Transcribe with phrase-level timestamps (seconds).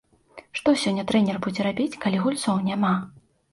[0.59, 2.93] Што сёння трэнер будзе рабіць, калі гульцоў няма?